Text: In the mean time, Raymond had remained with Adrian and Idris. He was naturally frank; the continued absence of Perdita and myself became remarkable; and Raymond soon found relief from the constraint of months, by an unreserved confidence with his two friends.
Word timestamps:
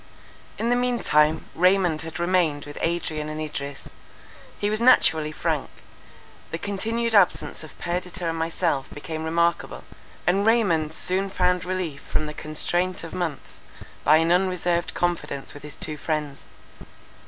In 0.57 0.71
the 0.71 0.75
mean 0.75 0.97
time, 1.03 1.45
Raymond 1.53 2.01
had 2.01 2.17
remained 2.19 2.65
with 2.65 2.79
Adrian 2.81 3.29
and 3.29 3.39
Idris. 3.39 3.89
He 4.57 4.67
was 4.71 4.81
naturally 4.81 5.31
frank; 5.31 5.69
the 6.49 6.57
continued 6.57 7.13
absence 7.13 7.63
of 7.63 7.77
Perdita 7.77 8.27
and 8.27 8.35
myself 8.35 8.89
became 8.91 9.23
remarkable; 9.23 9.83
and 10.25 10.43
Raymond 10.43 10.91
soon 10.93 11.29
found 11.29 11.65
relief 11.65 12.01
from 12.01 12.25
the 12.25 12.33
constraint 12.33 13.03
of 13.03 13.13
months, 13.13 13.61
by 14.03 14.17
an 14.17 14.31
unreserved 14.31 14.95
confidence 14.95 15.53
with 15.53 15.61
his 15.61 15.75
two 15.75 15.97
friends. 15.97 16.39